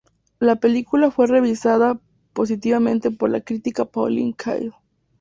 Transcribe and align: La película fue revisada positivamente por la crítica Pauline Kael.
La 0.39 0.55
película 0.55 1.11
fue 1.11 1.27
revisada 1.27 1.99
positivamente 2.33 3.11
por 3.11 3.29
la 3.29 3.41
crítica 3.41 3.85
Pauline 3.85 4.33
Kael. 4.33 4.73